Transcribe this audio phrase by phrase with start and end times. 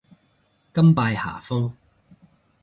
[0.73, 1.73] 甘拜下風